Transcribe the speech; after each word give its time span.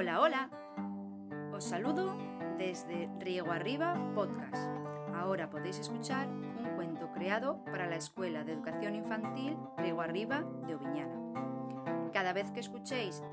Hola, 0.00 0.20
hola. 0.20 0.48
Os 1.52 1.64
saludo 1.64 2.16
desde 2.56 3.10
Riego 3.18 3.50
Arriba 3.50 3.96
Podcast. 4.14 4.70
Ahora 5.12 5.50
podéis 5.50 5.80
escuchar 5.80 6.28
un 6.28 6.76
cuento 6.76 7.10
creado 7.10 7.64
para 7.64 7.88
la 7.88 7.96
Escuela 7.96 8.44
de 8.44 8.52
Educación 8.52 8.94
Infantil 8.94 9.56
Riego 9.76 10.00
Arriba 10.00 10.44
de 10.68 10.76
Oviñana. 10.76 12.12
Cada 12.12 12.32
vez 12.32 12.48
que 12.52 12.60
escuchéis 12.60 13.24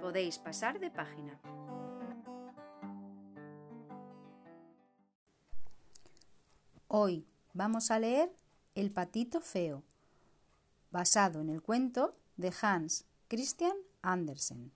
podéis 0.00 0.38
pasar 0.38 0.78
de 0.78 0.92
página. 0.92 1.40
Hoy 6.86 7.26
vamos 7.54 7.90
a 7.90 7.98
leer 7.98 8.30
El 8.76 8.92
patito 8.92 9.40
feo, 9.40 9.82
basado 10.90 11.40
en 11.40 11.50
el 11.50 11.62
cuento 11.62 12.12
de 12.36 12.52
Hans 12.62 13.04
Christian 13.28 13.76
Andersen. 14.02 14.72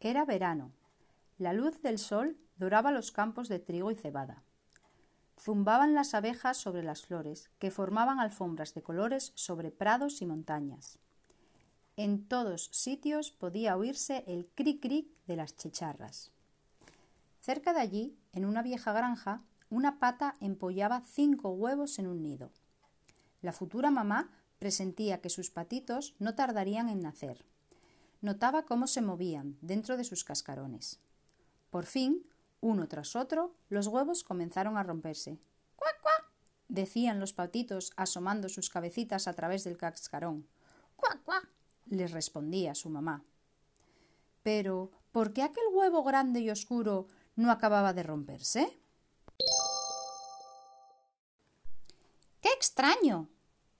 Era 0.00 0.24
verano. 0.24 0.72
La 1.38 1.52
luz 1.52 1.80
del 1.82 1.98
sol 1.98 2.36
doraba 2.56 2.92
los 2.92 3.10
campos 3.10 3.48
de 3.48 3.58
trigo 3.58 3.90
y 3.90 3.94
cebada. 3.94 4.42
Zumbaban 5.40 5.94
las 5.94 6.14
abejas 6.14 6.56
sobre 6.56 6.82
las 6.82 7.06
flores, 7.06 7.50
que 7.58 7.70
formaban 7.70 8.20
alfombras 8.20 8.74
de 8.74 8.82
colores 8.82 9.32
sobre 9.34 9.70
prados 9.70 10.22
y 10.22 10.26
montañas. 10.26 10.98
En 11.96 12.26
todos 12.26 12.70
sitios 12.72 13.30
podía 13.30 13.76
oírse 13.76 14.24
el 14.26 14.48
cric-cric 14.54 15.08
de 15.26 15.36
las 15.36 15.56
chicharras. 15.56 16.32
Cerca 17.40 17.72
de 17.72 17.80
allí, 17.80 18.18
en 18.32 18.44
una 18.44 18.62
vieja 18.62 18.92
granja, 18.92 19.42
una 19.74 19.98
pata 19.98 20.36
empollaba 20.40 21.00
cinco 21.00 21.50
huevos 21.50 21.98
en 21.98 22.06
un 22.06 22.22
nido. 22.22 22.52
La 23.42 23.52
futura 23.52 23.90
mamá 23.90 24.30
presentía 24.60 25.20
que 25.20 25.30
sus 25.30 25.50
patitos 25.50 26.14
no 26.20 26.36
tardarían 26.36 26.88
en 26.88 27.02
nacer. 27.02 27.44
Notaba 28.20 28.66
cómo 28.66 28.86
se 28.86 29.02
movían 29.02 29.58
dentro 29.62 29.96
de 29.96 30.04
sus 30.04 30.22
cascarones. 30.22 31.00
Por 31.70 31.86
fin, 31.86 32.24
uno 32.60 32.86
tras 32.86 33.16
otro, 33.16 33.56
los 33.68 33.88
huevos 33.88 34.22
comenzaron 34.22 34.78
a 34.78 34.84
romperse. 34.84 35.40
¡Cuac, 35.74 36.00
cuac! 36.00 36.30
decían 36.68 37.18
los 37.18 37.32
patitos 37.32 37.92
asomando 37.96 38.48
sus 38.48 38.70
cabecitas 38.70 39.26
a 39.26 39.32
través 39.32 39.64
del 39.64 39.76
cascarón. 39.76 40.46
¡Cuac, 40.94 41.20
cuac! 41.24 41.48
les 41.86 42.12
respondía 42.12 42.76
su 42.76 42.90
mamá. 42.90 43.24
Pero, 44.44 44.92
¿por 45.10 45.32
qué 45.32 45.42
aquel 45.42 45.64
huevo 45.72 46.04
grande 46.04 46.38
y 46.38 46.50
oscuro 46.50 47.08
no 47.34 47.50
acababa 47.50 47.92
de 47.92 48.04
romperse? 48.04 48.78
Extraño! 52.74 53.28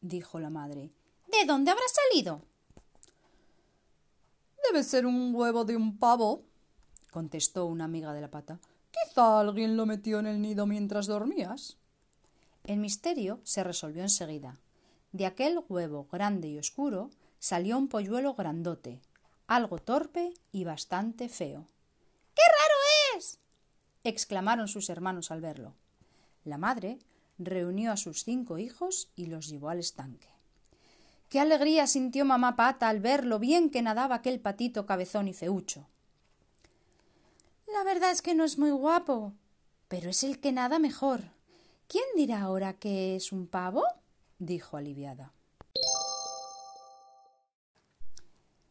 dijo 0.00 0.38
la 0.38 0.50
madre. 0.50 0.92
¿De 1.26 1.44
dónde 1.46 1.72
habrá 1.72 1.82
salido? 1.88 2.42
Debe 4.68 4.84
ser 4.84 5.04
un 5.04 5.34
huevo 5.34 5.64
de 5.64 5.74
un 5.74 5.98
pavo, 5.98 6.44
contestó 7.10 7.66
una 7.66 7.86
amiga 7.86 8.12
de 8.12 8.20
la 8.20 8.30
pata. 8.30 8.60
Quizá 8.92 9.40
alguien 9.40 9.76
lo 9.76 9.84
metió 9.84 10.20
en 10.20 10.28
el 10.28 10.40
nido 10.40 10.66
mientras 10.66 11.08
dormías. 11.08 11.76
El 12.62 12.78
misterio 12.78 13.40
se 13.42 13.64
resolvió 13.64 14.02
enseguida. 14.02 14.60
De 15.10 15.26
aquel 15.26 15.58
huevo 15.68 16.06
grande 16.12 16.46
y 16.46 16.58
oscuro 16.58 17.10
salió 17.40 17.76
un 17.76 17.88
polluelo 17.88 18.34
grandote, 18.34 19.00
algo 19.48 19.78
torpe 19.78 20.34
y 20.52 20.62
bastante 20.62 21.28
feo. 21.28 21.66
¡Qué 22.32 22.42
raro 22.46 23.18
es! 23.18 23.40
exclamaron 24.04 24.68
sus 24.68 24.88
hermanos 24.88 25.32
al 25.32 25.40
verlo. 25.40 25.74
La 26.44 26.58
madre 26.58 27.00
reunió 27.38 27.92
a 27.92 27.96
sus 27.96 28.24
cinco 28.24 28.58
hijos 28.58 29.10
y 29.16 29.26
los 29.26 29.48
llevó 29.48 29.68
al 29.70 29.78
estanque. 29.78 30.28
Qué 31.28 31.40
alegría 31.40 31.86
sintió 31.86 32.24
mamá 32.24 32.56
pata 32.56 32.88
al 32.88 33.00
ver 33.00 33.24
lo 33.24 33.38
bien 33.38 33.70
que 33.70 33.82
nadaba 33.82 34.16
aquel 34.16 34.40
patito 34.40 34.86
cabezón 34.86 35.28
y 35.28 35.34
feucho. 35.34 35.88
La 37.72 37.82
verdad 37.82 38.12
es 38.12 38.22
que 38.22 38.34
no 38.34 38.44
es 38.44 38.58
muy 38.58 38.70
guapo, 38.70 39.32
pero 39.88 40.10
es 40.10 40.22
el 40.22 40.38
que 40.38 40.52
nada 40.52 40.78
mejor. 40.78 41.22
¿Quién 41.88 42.04
dirá 42.16 42.42
ahora 42.42 42.74
que 42.74 43.16
es 43.16 43.32
un 43.32 43.46
pavo? 43.46 43.82
dijo 44.38 44.76
aliviada. 44.76 45.32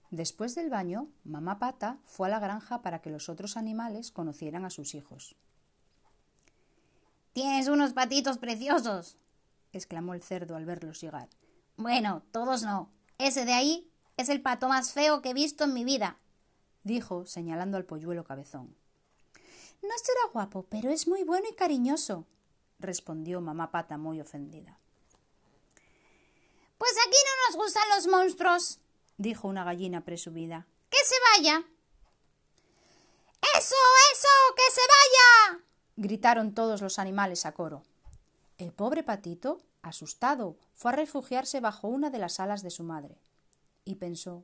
Después 0.09 0.53
del 0.53 0.69
baño, 0.69 1.07
mamá 1.23 1.57
Pata 1.57 1.97
fue 2.05 2.27
a 2.27 2.29
la 2.29 2.39
granja 2.39 2.83
para 2.83 3.01
que 3.01 3.09
los 3.09 3.29
otros 3.29 3.57
animales 3.57 4.11
conocieran 4.11 4.63
a 4.63 4.69
sus 4.69 4.93
hijos. 4.93 5.35
Tienes 7.33 7.67
unos 7.67 7.93
patitos 7.93 8.37
preciosos, 8.37 9.17
exclamó 9.71 10.13
el 10.13 10.21
cerdo 10.21 10.55
al 10.55 10.65
verlos 10.65 11.01
llegar. 11.01 11.29
Bueno, 11.77 12.23
todos 12.31 12.61
no. 12.61 12.91
Ese 13.17 13.43
de 13.45 13.53
ahí 13.53 13.91
es 14.17 14.29
el 14.29 14.41
pato 14.41 14.67
más 14.67 14.93
feo 14.93 15.21
que 15.21 15.31
he 15.31 15.33
visto 15.33 15.63
en 15.63 15.73
mi 15.73 15.83
vida, 15.83 16.17
dijo, 16.83 17.25
señalando 17.25 17.77
al 17.77 17.85
polluelo 17.85 18.23
cabezón. 18.23 18.75
No 19.81 19.89
será 20.01 20.31
guapo, 20.31 20.67
pero 20.69 20.91
es 20.91 21.07
muy 21.07 21.23
bueno 21.23 21.47
y 21.51 21.55
cariñoso, 21.55 22.27
respondió 22.79 23.41
mamá 23.41 23.71
Pata 23.71 23.97
muy 23.97 24.21
ofendida. 24.21 24.77
Pues 26.77 26.93
aquí 27.07 27.17
no 27.17 27.47
nos 27.47 27.65
gustan 27.65 27.83
los 27.95 28.07
monstruos, 28.07 28.79
dijo 29.17 29.47
una 29.47 29.63
gallina 29.63 30.05
presumida. 30.05 30.67
¡Que 30.89 30.97
se 31.03 31.15
vaya! 31.31 31.65
¡Eso, 33.57 33.75
eso! 34.13 34.55
¡Que 34.55 34.71
se 34.71 34.81
vaya! 34.81 35.63
Gritaron 35.95 36.53
todos 36.53 36.81
los 36.81 36.99
animales 36.99 37.45
a 37.45 37.53
coro. 37.53 37.83
El 38.57 38.71
pobre 38.71 39.03
patito, 39.03 39.61
asustado, 39.81 40.57
fue 40.73 40.91
a 40.91 40.95
refugiarse 40.95 41.59
bajo 41.59 41.87
una 41.87 42.09
de 42.09 42.19
las 42.19 42.39
alas 42.39 42.63
de 42.63 42.71
su 42.71 42.83
madre. 42.83 43.17
Y 43.85 43.95
pensó 43.95 44.43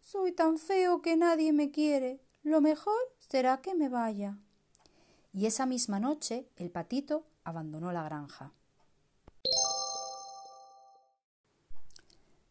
Soy 0.00 0.32
tan 0.32 0.58
feo 0.58 1.02
que 1.02 1.16
nadie 1.16 1.52
me 1.52 1.70
quiere. 1.70 2.20
Lo 2.42 2.60
mejor 2.60 2.98
será 3.18 3.60
que 3.60 3.74
me 3.74 3.88
vaya. 3.88 4.38
Y 5.32 5.46
esa 5.46 5.66
misma 5.66 6.00
noche 6.00 6.48
el 6.56 6.70
patito 6.70 7.26
abandonó 7.44 7.92
la 7.92 8.02
granja. 8.02 8.52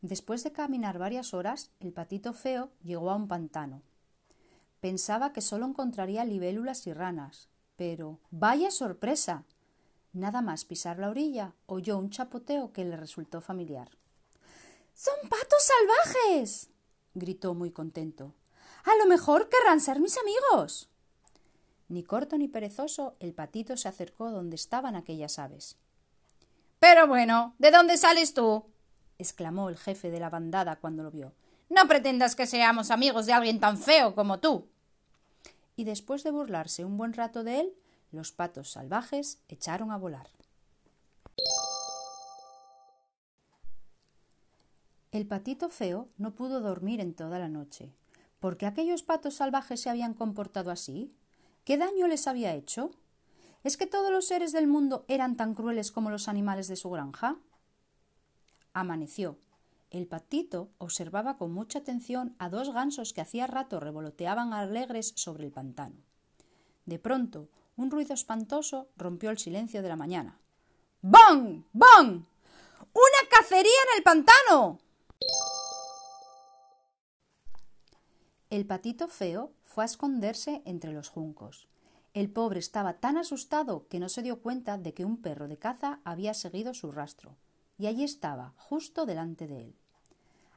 Después 0.02 0.44
de 0.44 0.52
caminar 0.52 1.00
varias 1.00 1.34
horas, 1.34 1.72
el 1.80 1.92
patito 1.92 2.34
feo 2.34 2.72
llegó 2.84 3.10
a 3.10 3.16
un 3.16 3.28
pantano. 3.28 3.82
Pensaba 4.80 5.34
que 5.34 5.42
solo 5.42 5.66
encontraría 5.66 6.24
libélulas 6.24 6.86
y 6.86 6.94
ranas, 6.94 7.50
pero 7.78 8.20
¡vaya 8.32 8.72
sorpresa! 8.72 9.46
Nada 10.12 10.42
más 10.42 10.66
pisar 10.66 11.00
la 11.00 11.10
orilla, 11.10 11.54
oyó 11.68 11.98
un 11.98 12.10
chapoteo 12.10 12.74
que 12.74 12.84
le 12.84 12.98
resultó 12.98 13.40
familiar. 13.40 13.90
¡Son 14.94 15.16
patos 15.30 15.64
salvajes! 15.64 16.70
gritó 17.14 17.54
muy 17.54 17.72
contento. 17.72 18.34
A 18.84 18.96
lo 18.98 19.06
mejor 19.06 19.48
querrán 19.48 19.80
ser 19.80 20.00
mis 20.00 20.18
amigos. 20.18 20.90
Ni 21.88 22.04
corto 22.04 22.38
ni 22.38 22.48
perezoso, 22.48 23.16
el 23.20 23.34
patito 23.34 23.78
se 23.78 23.88
acercó 23.88 24.32
donde 24.32 24.56
estaban 24.56 24.96
aquellas 24.96 25.40
aves. 25.40 25.78
Pero 26.80 27.08
bueno, 27.08 27.56
¿de 27.60 27.72
dónde 27.72 27.98
sales 27.98 28.34
tú? 28.34 28.66
exclamó 29.20 29.70
el 29.70 29.78
jefe 29.78 30.12
de 30.12 30.20
la 30.20 30.30
bandada 30.30 30.78
cuando 30.78 31.04
lo 31.04 31.12
vio. 31.12 31.34
No 31.70 31.88
pretendas 31.88 32.36
que 32.36 32.48
seamos 32.48 32.92
amigos 32.92 33.26
de 33.26 33.34
alguien 33.34 33.60
tan 33.60 33.78
feo 33.78 34.16
como 34.16 34.40
tú. 34.40 34.68
Y 35.78 35.86
después 35.86 36.24
de 36.24 36.32
burlarse 36.32 36.84
un 36.84 36.98
buen 36.98 37.14
rato 37.14 37.46
de 37.46 37.62
él, 37.62 37.74
los 38.12 38.34
patos 38.34 38.72
salvajes 38.72 39.40
echaron 39.48 39.92
a 39.92 39.98
volar. 39.98 40.28
El 45.12 45.28
patito 45.28 45.70
feo 45.70 46.10
no 46.18 46.36
pudo 46.36 46.62
dormir 46.62 47.00
en 47.00 47.14
toda 47.14 47.40
la 47.40 47.48
noche. 47.48 47.94
¿Por 48.40 48.58
qué 48.58 48.66
aquellos 48.66 49.04
patos 49.04 49.36
salvajes 49.36 49.80
se 49.80 49.90
habían 49.90 50.16
comportado 50.16 50.72
así? 50.72 51.16
¿Qué 51.64 51.78
daño 51.78 52.08
les 52.08 52.28
había 52.28 52.56
hecho? 52.56 52.92
¿Es 53.64 53.78
que 53.78 53.86
todos 53.86 54.12
los 54.12 54.28
seres 54.28 54.52
del 54.54 54.68
mundo 54.68 55.06
eran 55.08 55.38
tan 55.38 55.54
crueles 55.54 55.92
como 55.92 56.10
los 56.10 56.28
animales 56.28 56.68
de 56.68 56.76
su 56.76 56.90
granja? 56.90 57.38
Amaneció. 58.74 59.38
El 59.90 60.06
patito 60.06 60.70
observaba 60.80 61.38
con 61.38 61.54
mucha 61.54 61.80
atención 61.80 62.36
a 62.40 62.50
dos 62.50 62.74
gansos 62.74 63.14
que 63.14 63.22
hacía 63.22 63.48
rato 63.48 63.80
revoloteaban 63.80 64.52
alegres 64.54 65.14
sobre 65.16 65.46
el 65.46 65.52
pantano. 65.52 65.96
De 66.86 67.00
pronto, 67.00 67.48
un 67.78 67.90
ruido 67.90 68.14
espantoso 68.14 68.90
rompió 68.98 69.30
el 69.30 69.38
silencio 69.38 69.82
de 69.82 69.88
la 69.88 69.96
mañana. 69.96 70.40
¡Bong! 71.02 71.64
¡Bong! 71.72 72.24
¡Una 72.94 73.30
cacería 73.30 73.72
en 73.92 73.98
el 73.98 74.04
pantano! 74.04 74.80
El 78.50 78.66
patito 78.66 79.08
feo 79.08 79.54
fue 79.64 79.84
a 79.84 79.86
esconderse 79.86 80.62
entre 80.66 80.92
los 80.92 81.08
juncos. 81.08 81.68
El 82.14 82.30
pobre 82.30 82.60
estaba 82.60 82.94
tan 83.00 83.18
asustado 83.18 83.88
que 83.88 84.00
no 84.00 84.10
se 84.10 84.22
dio 84.22 84.42
cuenta 84.42 84.78
de 84.78 84.94
que 84.94 85.06
un 85.06 85.22
perro 85.22 85.48
de 85.48 85.58
caza 85.58 86.02
había 86.04 86.34
seguido 86.34 86.74
su 86.74 86.92
rastro 86.92 87.38
y 87.78 87.88
allí 87.88 88.04
estaba, 88.04 88.54
justo 88.58 89.06
delante 89.06 89.48
de 89.48 89.62
él. 89.62 89.76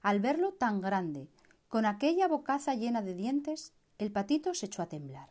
Al 0.02 0.20
verlo 0.20 0.52
tan 0.52 0.80
grande, 0.80 1.28
con 1.68 1.84
aquella 1.84 2.26
bocaza 2.26 2.74
llena 2.74 3.02
de 3.02 3.14
dientes, 3.14 3.72
el 3.98 4.10
patito 4.10 4.54
se 4.54 4.66
echó 4.66 4.82
a 4.82 4.88
temblar. 4.88 5.28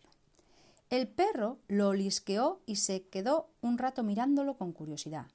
El 0.90 1.08
perro 1.08 1.60
lo 1.68 1.90
olisqueó 1.90 2.62
y 2.66 2.78
se 2.78 3.04
quedó 3.04 3.50
un 3.62 3.78
rato 3.78 4.04
mirándolo 4.04 4.58
con 4.58 4.72
curiosidad. 4.72 5.28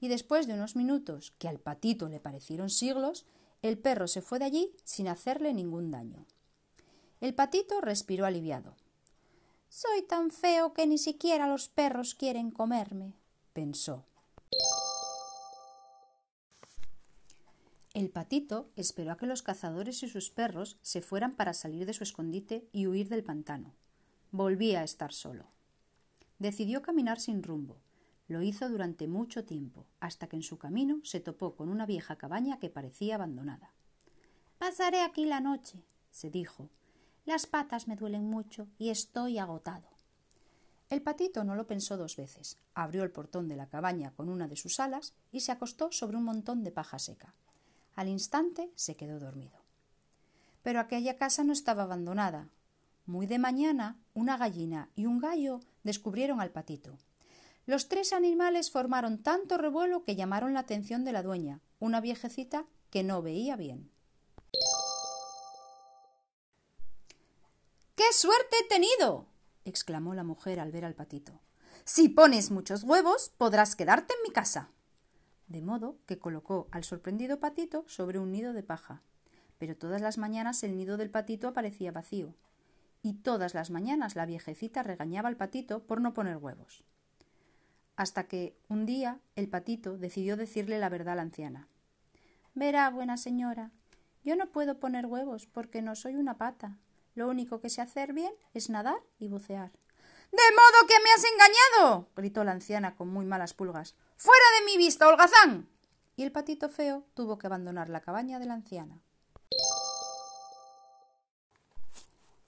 y 0.00 0.06
después 0.06 0.46
de 0.46 0.54
unos 0.54 0.76
minutos 0.76 1.32
que 1.38 1.48
al 1.48 1.58
patito 1.58 2.08
le 2.08 2.20
parecieron 2.20 2.70
siglos, 2.70 3.26
el 3.62 3.78
perro 3.78 4.06
se 4.06 4.22
fue 4.22 4.38
de 4.38 4.44
allí 4.44 4.70
sin 4.84 5.08
hacerle 5.08 5.52
ningún 5.52 5.90
daño. 5.90 6.24
El 7.20 7.34
patito 7.34 7.80
respiró 7.80 8.24
aliviado. 8.24 8.76
Soy 9.68 10.02
tan 10.02 10.30
feo 10.30 10.72
que 10.72 10.86
ni 10.86 10.98
siquiera 10.98 11.48
los 11.48 11.68
perros 11.68 12.14
quieren 12.14 12.52
comerme, 12.52 13.14
pensó. 13.52 14.04
El 17.94 18.10
patito 18.10 18.70
esperó 18.76 19.12
a 19.12 19.16
que 19.16 19.26
los 19.26 19.42
cazadores 19.42 20.02
y 20.02 20.08
sus 20.08 20.30
perros 20.30 20.78
se 20.82 21.00
fueran 21.00 21.34
para 21.34 21.54
salir 21.54 21.86
de 21.86 21.94
su 21.94 22.04
escondite 22.04 22.68
y 22.72 22.86
huir 22.86 23.08
del 23.08 23.24
pantano. 23.24 23.74
Volvía 24.30 24.80
a 24.80 24.84
estar 24.84 25.12
solo. 25.12 25.46
Decidió 26.38 26.82
caminar 26.82 27.18
sin 27.18 27.42
rumbo. 27.42 27.80
Lo 28.28 28.42
hizo 28.42 28.68
durante 28.68 29.08
mucho 29.08 29.44
tiempo, 29.44 29.86
hasta 30.00 30.28
que 30.28 30.36
en 30.36 30.42
su 30.42 30.58
camino 30.58 31.00
se 31.02 31.18
topó 31.18 31.56
con 31.56 31.70
una 31.70 31.86
vieja 31.86 32.16
cabaña 32.16 32.58
que 32.58 32.68
parecía 32.68 33.14
abandonada. 33.14 33.72
Pasaré 34.58 35.00
aquí 35.00 35.24
la 35.24 35.40
noche, 35.40 35.82
se 36.10 36.30
dijo. 36.30 36.68
Las 37.24 37.46
patas 37.46 37.88
me 37.88 37.96
duelen 37.96 38.28
mucho 38.28 38.68
y 38.78 38.90
estoy 38.90 39.38
agotado. 39.38 39.88
El 40.90 41.02
patito 41.02 41.44
no 41.44 41.54
lo 41.54 41.66
pensó 41.66 41.96
dos 41.96 42.16
veces. 42.16 42.58
Abrió 42.74 43.02
el 43.02 43.10
portón 43.10 43.48
de 43.48 43.56
la 43.56 43.68
cabaña 43.68 44.12
con 44.12 44.28
una 44.28 44.46
de 44.46 44.56
sus 44.56 44.78
alas 44.78 45.14
y 45.32 45.40
se 45.40 45.52
acostó 45.52 45.90
sobre 45.90 46.16
un 46.16 46.24
montón 46.24 46.64
de 46.64 46.72
paja 46.72 46.98
seca. 46.98 47.34
Al 47.98 48.06
instante 48.06 48.70
se 48.76 48.94
quedó 48.94 49.18
dormido. 49.18 49.58
Pero 50.62 50.78
aquella 50.78 51.16
casa 51.16 51.42
no 51.42 51.52
estaba 51.52 51.82
abandonada. 51.82 52.48
Muy 53.06 53.26
de 53.26 53.40
mañana, 53.40 53.98
una 54.14 54.36
gallina 54.36 54.88
y 54.94 55.06
un 55.06 55.18
gallo 55.18 55.58
descubrieron 55.82 56.40
al 56.40 56.52
patito. 56.52 56.96
Los 57.66 57.88
tres 57.88 58.12
animales 58.12 58.70
formaron 58.70 59.20
tanto 59.24 59.58
revuelo 59.58 60.04
que 60.04 60.14
llamaron 60.14 60.54
la 60.54 60.60
atención 60.60 61.04
de 61.04 61.10
la 61.10 61.24
dueña, 61.24 61.60
una 61.80 62.00
viejecita 62.00 62.66
que 62.90 63.02
no 63.02 63.20
veía 63.20 63.56
bien. 63.56 63.90
¡Qué 67.96 68.12
suerte 68.12 68.58
he 68.60 68.68
tenido! 68.68 69.26
exclamó 69.64 70.14
la 70.14 70.22
mujer 70.22 70.60
al 70.60 70.70
ver 70.70 70.84
al 70.84 70.94
patito. 70.94 71.40
Si 71.84 72.08
pones 72.08 72.52
muchos 72.52 72.84
huevos, 72.84 73.32
podrás 73.38 73.74
quedarte 73.74 74.14
en 74.14 74.22
mi 74.22 74.30
casa 74.30 74.70
de 75.48 75.62
modo 75.62 75.98
que 76.06 76.18
colocó 76.18 76.68
al 76.70 76.84
sorprendido 76.84 77.40
patito 77.40 77.84
sobre 77.88 78.18
un 78.18 78.30
nido 78.30 78.52
de 78.52 78.62
paja. 78.62 79.02
Pero 79.58 79.76
todas 79.76 80.00
las 80.00 80.18
mañanas 80.18 80.62
el 80.62 80.76
nido 80.76 80.96
del 80.96 81.10
patito 81.10 81.48
aparecía 81.48 81.90
vacío, 81.90 82.34
y 83.02 83.14
todas 83.14 83.54
las 83.54 83.70
mañanas 83.70 84.16
la 84.16 84.26
viejecita 84.26 84.82
regañaba 84.82 85.28
al 85.28 85.36
patito 85.36 85.82
por 85.84 86.00
no 86.00 86.14
poner 86.14 86.36
huevos. 86.36 86.84
Hasta 87.96 88.28
que, 88.28 88.56
un 88.68 88.86
día, 88.86 89.20
el 89.34 89.48
patito 89.48 89.98
decidió 89.98 90.36
decirle 90.36 90.78
la 90.78 90.88
verdad 90.88 91.14
a 91.14 91.16
la 91.16 91.22
anciana. 91.22 91.68
Verá, 92.54 92.88
buena 92.90 93.16
señora, 93.16 93.72
yo 94.24 94.36
no 94.36 94.50
puedo 94.50 94.78
poner 94.78 95.06
huevos 95.06 95.46
porque 95.46 95.82
no 95.82 95.96
soy 95.96 96.16
una 96.16 96.38
pata. 96.38 96.78
Lo 97.14 97.28
único 97.28 97.60
que 97.60 97.70
sé 97.70 97.80
hacer 97.80 98.12
bien 98.12 98.32
es 98.54 98.70
nadar 98.70 99.00
y 99.18 99.28
bucear. 99.28 99.72
De 100.30 100.38
modo 100.54 100.86
que 100.86 101.00
me 101.02 101.10
has 101.10 101.24
engañado. 101.24 102.08
gritó 102.16 102.44
la 102.44 102.52
anciana 102.52 102.96
con 102.96 103.08
muy 103.08 103.24
malas 103.24 103.54
pulgas. 103.54 103.94
¡Fuera 104.16 104.44
de 104.58 104.66
mi 104.66 104.76
vista, 104.76 105.08
holgazán! 105.08 105.68
Y 106.16 106.24
el 106.24 106.32
patito 106.32 106.68
feo 106.68 107.04
tuvo 107.14 107.38
que 107.38 107.46
abandonar 107.46 107.88
la 107.88 108.00
cabaña 108.00 108.38
de 108.38 108.46
la 108.46 108.54
anciana. 108.54 109.00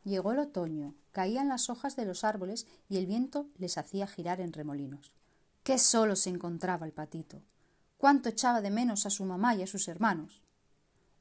Llegó 0.04 0.32
el 0.32 0.38
otoño, 0.38 0.94
caían 1.12 1.48
las 1.48 1.70
hojas 1.70 1.94
de 1.94 2.04
los 2.04 2.24
árboles 2.24 2.66
y 2.88 2.96
el 2.96 3.06
viento 3.06 3.46
les 3.58 3.78
hacía 3.78 4.06
girar 4.06 4.40
en 4.40 4.52
remolinos. 4.52 5.12
Qué 5.62 5.78
solo 5.78 6.16
se 6.16 6.30
encontraba 6.30 6.86
el 6.86 6.92
patito. 6.92 7.42
Cuánto 7.98 8.30
echaba 8.30 8.60
de 8.60 8.70
menos 8.70 9.04
a 9.04 9.10
su 9.10 9.24
mamá 9.24 9.54
y 9.54 9.62
a 9.62 9.66
sus 9.66 9.88
hermanos. 9.88 10.42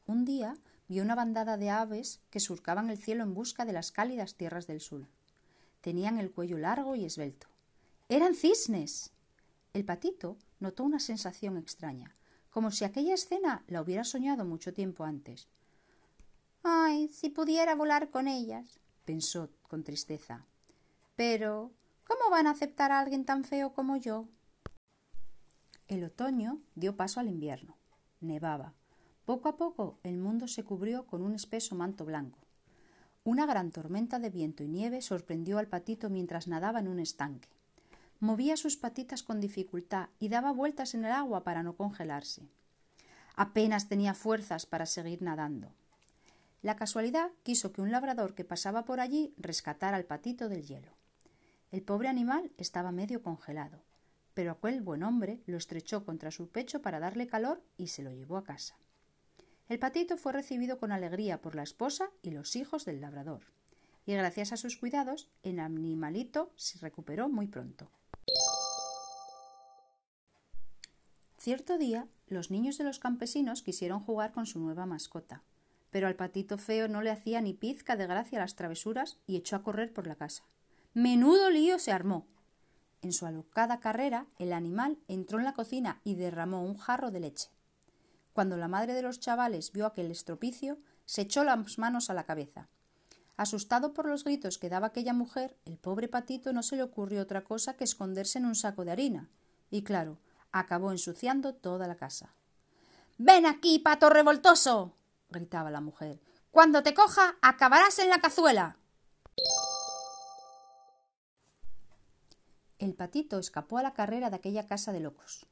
Un 0.05 0.23
día 0.23 0.57
vio 0.87 1.03
una 1.03 1.13
bandada 1.13 1.57
de 1.57 1.69
aves 1.69 2.21
que 2.29 2.39
surcaban 2.39 2.89
el 2.89 2.97
cielo 2.97 3.23
en 3.23 3.33
busca 3.33 3.65
de 3.65 3.73
las 3.73 3.91
cálidas 3.91 4.35
tierras 4.35 4.65
del 4.65 4.79
sur. 4.79 5.07
Tenían 5.81 6.17
el 6.17 6.31
cuello 6.31 6.57
largo 6.57 6.95
y 6.95 7.05
esbelto. 7.05 7.47
¡Eran 8.09 8.35
cisnes! 8.35 9.11
El 9.73 9.85
patito 9.85 10.37
notó 10.59 10.83
una 10.83 10.99
sensación 10.99 11.57
extraña, 11.57 12.13
como 12.49 12.71
si 12.71 12.83
aquella 12.83 13.13
escena 13.13 13.63
la 13.67 13.81
hubiera 13.81 14.03
soñado 14.03 14.45
mucho 14.45 14.73
tiempo 14.73 15.03
antes. 15.03 15.47
Ay, 16.63 17.07
si 17.09 17.29
pudiera 17.29 17.75
volar 17.75 18.09
con 18.09 18.27
ellas, 18.27 18.79
pensó 19.05 19.49
con 19.63 19.83
tristeza. 19.83 20.45
Pero, 21.15 21.71
¿cómo 22.05 22.29
van 22.29 22.47
a 22.47 22.51
aceptar 22.51 22.91
a 22.91 22.99
alguien 22.99 23.25
tan 23.25 23.43
feo 23.43 23.73
como 23.73 23.95
yo? 23.95 24.27
El 25.87 26.03
otoño 26.03 26.59
dio 26.75 26.95
paso 26.97 27.19
al 27.19 27.29
invierno. 27.29 27.77
Nevaba. 28.19 28.73
Poco 29.25 29.47
a 29.47 29.57
poco 29.57 29.99
el 30.03 30.17
mundo 30.17 30.47
se 30.47 30.63
cubrió 30.63 31.05
con 31.05 31.21
un 31.21 31.35
espeso 31.35 31.75
manto 31.75 32.05
blanco. 32.05 32.39
Una 33.29 33.45
gran 33.45 33.69
tormenta 33.69 34.17
de 34.17 34.31
viento 34.31 34.63
y 34.63 34.67
nieve 34.67 35.03
sorprendió 35.03 35.59
al 35.59 35.67
patito 35.67 36.09
mientras 36.09 36.47
nadaba 36.47 36.79
en 36.79 36.87
un 36.87 36.99
estanque. 36.99 37.47
Movía 38.19 38.57
sus 38.57 38.75
patitas 38.75 39.21
con 39.21 39.39
dificultad 39.39 40.09
y 40.19 40.29
daba 40.29 40.51
vueltas 40.51 40.95
en 40.95 41.05
el 41.05 41.11
agua 41.11 41.43
para 41.43 41.61
no 41.61 41.75
congelarse. 41.75 42.49
Apenas 43.35 43.87
tenía 43.87 44.15
fuerzas 44.15 44.65
para 44.65 44.87
seguir 44.87 45.21
nadando. 45.21 45.71
La 46.63 46.75
casualidad 46.75 47.29
quiso 47.43 47.71
que 47.71 47.81
un 47.81 47.91
labrador 47.91 48.33
que 48.33 48.45
pasaba 48.45 48.83
por 48.83 48.99
allí 48.99 49.31
rescatara 49.37 49.97
al 49.97 50.05
patito 50.05 50.49
del 50.49 50.65
hielo. 50.65 50.91
El 51.69 51.83
pobre 51.83 52.07
animal 52.07 52.49
estaba 52.57 52.91
medio 52.91 53.21
congelado, 53.21 53.83
pero 54.33 54.53
aquel 54.53 54.81
buen 54.81 55.03
hombre 55.03 55.39
lo 55.45 55.57
estrechó 55.57 56.03
contra 56.03 56.31
su 56.31 56.49
pecho 56.49 56.81
para 56.81 56.99
darle 56.99 57.27
calor 57.27 57.61
y 57.77 57.89
se 57.89 58.01
lo 58.01 58.11
llevó 58.11 58.37
a 58.37 58.43
casa. 58.43 58.75
El 59.69 59.77
patito 59.77 60.17
fue 60.17 60.33
recibido 60.33 60.79
con 60.79 60.91
alegría 60.91 61.41
por 61.41 61.53
la 61.53 61.61
esposa 61.61 62.09
y 62.23 62.31
los 62.31 62.55
hijos 62.55 62.85
del 62.85 63.01
labrador, 63.01 63.41
y 64.07 64.13
gracias 64.13 64.51
a 64.51 64.57
sus 64.57 64.77
cuidados 64.77 65.29
el 65.43 65.59
animalito 65.59 66.51
se 66.55 66.79
recuperó 66.79 67.29
muy 67.29 67.45
pronto. 67.45 67.91
Cierto 71.37 71.77
día, 71.77 72.07
los 72.25 72.49
niños 72.49 72.79
de 72.79 72.83
los 72.83 72.97
campesinos 72.97 73.61
quisieron 73.61 73.99
jugar 73.99 74.31
con 74.31 74.47
su 74.47 74.59
nueva 74.59 74.87
mascota, 74.87 75.43
pero 75.91 76.07
al 76.07 76.15
patito 76.15 76.57
feo 76.57 76.87
no 76.87 77.03
le 77.03 77.11
hacía 77.11 77.39
ni 77.39 77.53
pizca 77.53 77.95
de 77.95 78.07
gracia 78.07 78.39
las 78.39 78.55
travesuras 78.55 79.19
y 79.27 79.35
echó 79.35 79.55
a 79.55 79.61
correr 79.61 79.93
por 79.93 80.07
la 80.07 80.15
casa. 80.15 80.43
Menudo 80.95 81.51
lío 81.51 81.77
se 81.77 81.91
armó. 81.91 82.25
En 83.03 83.13
su 83.13 83.27
alocada 83.27 83.79
carrera, 83.79 84.25
el 84.39 84.51
animal 84.51 84.97
entró 85.07 85.37
en 85.37 85.45
la 85.45 85.53
cocina 85.53 86.01
y 86.03 86.15
derramó 86.15 86.63
un 86.63 86.75
jarro 86.75 87.11
de 87.11 87.19
leche. 87.19 87.49
Cuando 88.39 88.55
la 88.55 88.69
madre 88.69 88.93
de 88.93 89.01
los 89.01 89.19
chavales 89.19 89.73
vio 89.73 89.85
aquel 89.85 90.09
estropicio, 90.11 90.77
se 91.03 91.23
echó 91.23 91.43
las 91.43 91.77
manos 91.77 92.09
a 92.09 92.13
la 92.13 92.23
cabeza. 92.23 92.69
Asustado 93.35 93.93
por 93.93 94.07
los 94.07 94.23
gritos 94.23 94.57
que 94.57 94.69
daba 94.69 94.87
aquella 94.87 95.11
mujer, 95.11 95.57
el 95.65 95.77
pobre 95.77 96.07
patito 96.07 96.53
no 96.53 96.63
se 96.63 96.77
le 96.77 96.83
ocurrió 96.83 97.21
otra 97.21 97.43
cosa 97.43 97.75
que 97.75 97.83
esconderse 97.83 98.39
en 98.39 98.45
un 98.45 98.55
saco 98.55 98.85
de 98.85 98.91
harina. 98.91 99.29
Y 99.69 99.83
claro, 99.83 100.19
acabó 100.53 100.93
ensuciando 100.93 101.53
toda 101.53 101.85
la 101.85 101.97
casa. 101.97 102.33
Ven 103.17 103.45
aquí, 103.45 103.77
pato 103.77 104.09
revoltoso. 104.09 104.93
gritaba 105.29 105.69
la 105.69 105.81
mujer. 105.81 106.21
Cuando 106.49 106.81
te 106.81 106.93
coja, 106.93 107.35
acabarás 107.41 107.99
en 107.99 108.09
la 108.09 108.21
cazuela. 108.21 108.77
El 112.77 112.95
patito 112.95 113.37
escapó 113.37 113.79
a 113.79 113.83
la 113.83 113.93
carrera 113.93 114.29
de 114.29 114.37
aquella 114.37 114.65
casa 114.65 114.93
de 114.93 115.01
locos. 115.01 115.45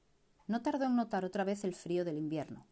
No 0.47 0.61
tardó 0.61 0.85
en 0.85 0.95
notar 0.95 1.25
otra 1.25 1.43
vez 1.43 1.65
el 1.65 1.75
frío 1.75 2.05
del 2.05 2.17
invierno. 2.17 2.65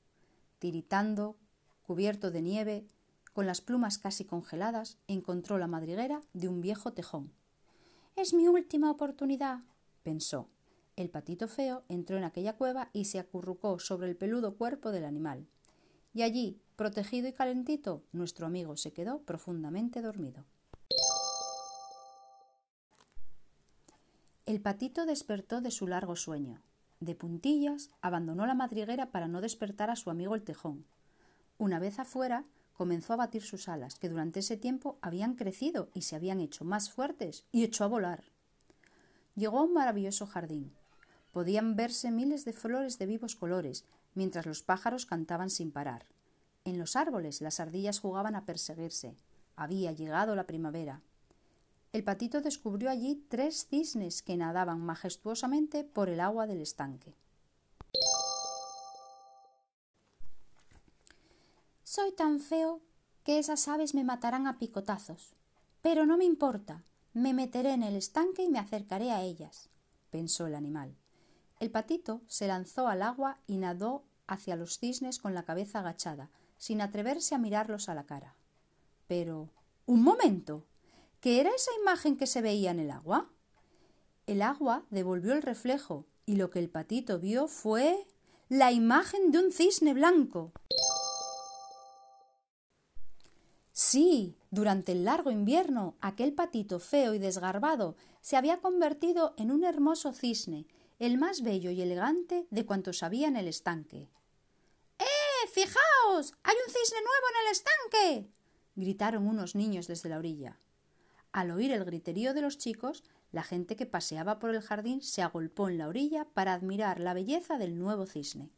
Tiritando, 0.65 1.37
cubierto 1.83 2.31
de 2.31 2.41
nieve, 2.41 2.87
con 3.33 3.45
las 3.45 3.61
plumas 3.61 3.99
casi 3.99 4.25
congeladas, 4.25 4.97
encontró 5.07 5.59
la 5.59 5.67
madriguera 5.67 6.21
de 6.33 6.47
un 6.47 6.59
viejo 6.59 6.91
tejón. 6.91 7.31
Es 8.15 8.33
mi 8.33 8.47
última 8.47 8.89
oportunidad, 8.89 9.59
pensó. 10.01 10.49
El 10.95 11.11
patito 11.11 11.47
feo 11.47 11.83
entró 11.87 12.17
en 12.17 12.23
aquella 12.23 12.57
cueva 12.57 12.89
y 12.93 13.05
se 13.05 13.19
acurrucó 13.19 13.77
sobre 13.77 14.09
el 14.09 14.17
peludo 14.17 14.57
cuerpo 14.57 14.89
del 14.89 15.05
animal. 15.05 15.45
Y 16.15 16.23
allí, 16.23 16.59
protegido 16.75 17.27
y 17.27 17.33
calentito, 17.33 18.01
nuestro 18.11 18.47
amigo 18.47 18.75
se 18.75 18.91
quedó 18.91 19.21
profundamente 19.21 20.01
dormido. 20.01 20.45
El 24.47 24.61
patito 24.63 25.05
despertó 25.05 25.61
de 25.61 25.69
su 25.69 25.85
largo 25.85 26.15
sueño. 26.15 26.63
De 27.05 27.13
puntillas, 27.13 27.91
abandonó 28.01 28.47
la 28.47 28.55
madriguera 28.55 29.11
para 29.11 29.27
no 29.27 29.39
despertar 29.39 29.91
a 29.91 29.95
su 29.95 30.09
amigo 30.09 30.33
el 30.33 30.41
tejón. 30.41 30.87
Una 31.59 31.77
vez 31.77 31.99
afuera, 31.99 32.45
comenzó 32.73 33.13
a 33.13 33.17
batir 33.17 33.43
sus 33.43 33.69
alas, 33.69 33.99
que 33.99 34.09
durante 34.09 34.39
ese 34.39 34.57
tiempo 34.57 34.97
habían 35.03 35.35
crecido 35.35 35.91
y 35.93 36.01
se 36.01 36.15
habían 36.15 36.39
hecho 36.39 36.65
más 36.65 36.89
fuertes, 36.89 37.45
y 37.51 37.63
echó 37.63 37.83
a 37.83 37.89
volar. 37.89 38.23
Llegó 39.35 39.59
a 39.59 39.61
un 39.61 39.73
maravilloso 39.73 40.25
jardín. 40.25 40.73
Podían 41.31 41.75
verse 41.75 42.09
miles 42.09 42.43
de 42.43 42.53
flores 42.53 42.97
de 42.97 43.05
vivos 43.05 43.35
colores, 43.35 43.85
mientras 44.15 44.47
los 44.47 44.63
pájaros 44.63 45.05
cantaban 45.05 45.51
sin 45.51 45.71
parar. 45.71 46.07
En 46.63 46.79
los 46.79 46.95
árboles 46.95 47.39
las 47.39 47.59
ardillas 47.59 47.99
jugaban 47.99 48.33
a 48.33 48.45
perseguirse. 48.45 49.15
Había 49.55 49.91
llegado 49.91 50.35
la 50.35 50.47
primavera 50.47 51.03
el 51.95 52.03
patito 52.03 52.41
descubrió 52.41 52.89
allí 52.89 53.25
tres 53.29 53.67
cisnes 53.67 54.21
que 54.21 54.35
nadaban 54.35 54.81
majestuosamente 54.81 55.85
por 55.85 56.09
el 56.09 56.19
agua 56.19 56.45
del 56.45 56.59
estanque. 56.59 57.15
Soy 61.85 62.11
tan 62.11 62.41
feo 62.41 62.81
que 63.23 63.39
esas 63.39 63.69
aves 63.69 63.95
me 63.95 64.03
matarán 64.03 64.45
a 64.45 64.59
picotazos. 64.59 65.35
Pero 65.81 66.05
no 66.05 66.17
me 66.17 66.25
importa, 66.25 66.83
me 67.13 67.33
meteré 67.33 67.71
en 67.71 67.83
el 67.83 67.95
estanque 67.95 68.43
y 68.43 68.49
me 68.49 68.59
acercaré 68.59 69.11
a 69.11 69.21
ellas, 69.21 69.69
pensó 70.09 70.47
el 70.47 70.55
animal. 70.55 70.97
El 71.61 71.71
patito 71.71 72.23
se 72.27 72.47
lanzó 72.47 72.89
al 72.89 73.03
agua 73.03 73.39
y 73.47 73.55
nadó 73.55 74.03
hacia 74.27 74.57
los 74.57 74.79
cisnes 74.79 75.17
con 75.17 75.33
la 75.33 75.45
cabeza 75.45 75.79
agachada, 75.79 76.29
sin 76.57 76.81
atreverse 76.81 77.35
a 77.35 77.37
mirarlos 77.37 77.87
a 77.87 77.95
la 77.95 78.05
cara. 78.05 78.35
Pero. 79.07 79.49
¡Un 79.85 80.01
momento! 80.01 80.65
¿Qué 81.25 81.39
era 81.41 81.49
esa 81.49 81.71
imagen 81.81 82.17
que 82.17 82.27
se 82.27 82.43
veía 82.43 82.69
en 82.69 82.79
el 82.79 82.91
agua? 82.91 83.31
El 84.27 84.43
agua 84.43 84.85
devolvió 84.91 85.33
el 85.33 85.41
reflejo 85.41 86.05
y 86.27 86.35
lo 86.35 86.51
que 86.51 86.59
el 86.59 86.69
patito 86.69 87.17
vio 87.17 87.47
fue 87.47 88.05
la 88.47 88.71
imagen 88.71 89.31
de 89.31 89.39
un 89.39 89.51
cisne 89.51 89.95
blanco. 89.95 90.51
Sí, 93.71 94.37
durante 94.51 94.91
el 94.91 95.03
largo 95.03 95.31
invierno, 95.31 95.97
aquel 95.99 96.31
patito 96.31 96.79
feo 96.79 97.15
y 97.15 97.17
desgarbado 97.17 97.95
se 98.21 98.37
había 98.37 98.61
convertido 98.61 99.33
en 99.39 99.49
un 99.49 99.63
hermoso 99.63 100.13
cisne, 100.13 100.67
el 100.99 101.17
más 101.17 101.41
bello 101.41 101.71
y 101.71 101.81
elegante 101.81 102.45
de 102.51 102.67
cuantos 102.67 103.01
había 103.01 103.27
en 103.27 103.37
el 103.37 103.47
estanque. 103.47 104.11
¡Eh! 104.99 105.47
¡Fijaos! 105.51 106.35
¡Hay 106.43 106.55
un 106.67 106.71
cisne 106.71 106.99
nuevo 106.99 107.25
en 107.31 107.45
el 107.47 107.51
estanque! 107.51 108.31
gritaron 108.75 109.27
unos 109.27 109.55
niños 109.55 109.87
desde 109.87 110.09
la 110.09 110.19
orilla. 110.19 110.59
Al 111.35 111.51
oír 111.51 111.73
el 111.73 111.83
griterío 111.83 112.33
de 112.33 112.39
los 112.39 112.57
chicos, 112.57 113.03
la 113.33 113.43
gente 113.43 113.75
que 113.75 113.85
paseaba 113.85 114.39
por 114.39 114.55
el 114.55 114.61
jardín 114.61 115.01
se 115.01 115.21
agolpó 115.21 115.67
en 115.67 115.77
la 115.77 115.89
orilla 115.89 116.23
para 116.33 116.53
admirar 116.53 117.01
la 117.01 117.13
belleza 117.13 117.57
del 117.57 117.77
nuevo 117.77 118.05
cisne. 118.05 118.51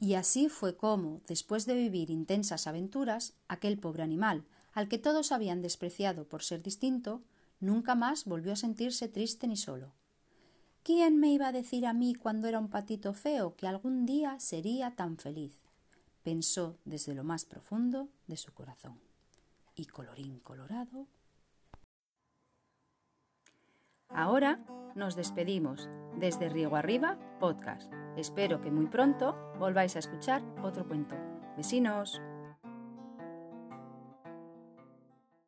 Y 0.00 0.14
así 0.14 0.48
fue 0.48 0.76
como, 0.76 1.20
después 1.28 1.64
de 1.64 1.76
vivir 1.76 2.10
intensas 2.10 2.66
aventuras, 2.66 3.34
aquel 3.46 3.78
pobre 3.78 4.02
animal, 4.02 4.42
al 4.72 4.88
que 4.88 4.98
todos 4.98 5.30
habían 5.30 5.62
despreciado 5.62 6.28
por 6.28 6.42
ser 6.42 6.60
distinto, 6.60 7.22
nunca 7.60 7.94
más 7.94 8.24
volvió 8.24 8.54
a 8.54 8.56
sentirse 8.56 9.06
triste 9.06 9.46
ni 9.46 9.56
solo. 9.56 9.92
¿Quién 10.82 11.20
me 11.20 11.28
iba 11.28 11.46
a 11.46 11.52
decir 11.52 11.86
a 11.86 11.92
mí 11.92 12.16
cuando 12.16 12.48
era 12.48 12.58
un 12.58 12.68
patito 12.68 13.14
feo 13.14 13.54
que 13.54 13.68
algún 13.68 14.06
día 14.06 14.40
sería 14.40 14.96
tan 14.96 15.18
feliz? 15.18 15.62
Pensó 16.22 16.78
desde 16.84 17.14
lo 17.14 17.24
más 17.24 17.44
profundo 17.44 18.08
de 18.26 18.36
su 18.36 18.52
corazón. 18.52 19.00
Y 19.74 19.86
colorín 19.86 20.40
colorado. 20.40 21.06
Ahora 24.08 24.60
nos 24.94 25.16
despedimos 25.16 25.88
desde 26.18 26.50
Riego 26.50 26.76
Arriba 26.76 27.18
Podcast. 27.40 27.90
Espero 28.16 28.60
que 28.60 28.70
muy 28.70 28.86
pronto 28.86 29.34
volváis 29.58 29.96
a 29.96 30.00
escuchar 30.00 30.42
otro 30.62 30.86
cuento. 30.86 31.16
Vecinos. 31.56 32.20